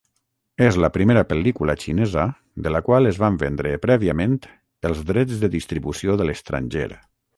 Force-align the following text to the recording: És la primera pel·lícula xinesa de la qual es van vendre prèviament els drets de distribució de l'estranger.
És 0.67 0.77
la 0.83 0.87
primera 0.93 1.23
pel·lícula 1.33 1.75
xinesa 1.83 2.23
de 2.67 2.73
la 2.75 2.81
qual 2.87 3.09
es 3.11 3.19
van 3.25 3.37
vendre 3.43 3.75
prèviament 3.85 4.35
els 4.91 5.05
drets 5.11 5.45
de 5.45 5.51
distribució 5.59 6.17
de 6.23 6.29
l'estranger. 6.31 6.89